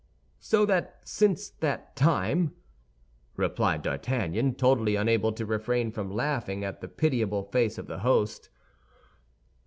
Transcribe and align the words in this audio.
"So 0.39 0.65
that 0.65 0.95
since 1.03 1.47
that 1.47 1.95
time—" 1.95 2.55
replied 3.35 3.83
D'Artagnan, 3.83 4.55
totally 4.55 4.95
unable 4.95 5.31
to 5.33 5.45
refrain 5.45 5.91
from 5.91 6.09
laughing 6.11 6.63
at 6.63 6.81
the 6.81 6.87
pitiable 6.87 7.43
face 7.43 7.77
of 7.77 7.85
the 7.85 7.99
host. 7.99 8.49